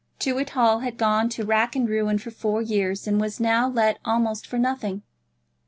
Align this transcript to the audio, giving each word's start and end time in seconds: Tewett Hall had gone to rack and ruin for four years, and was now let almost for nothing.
Tewett 0.17 0.49
Hall 0.57 0.79
had 0.79 0.97
gone 0.97 1.29
to 1.29 1.45
rack 1.45 1.75
and 1.75 1.87
ruin 1.87 2.17
for 2.17 2.31
four 2.31 2.59
years, 2.59 3.05
and 3.05 3.21
was 3.21 3.39
now 3.39 3.69
let 3.69 3.99
almost 4.03 4.47
for 4.47 4.57
nothing. 4.57 5.03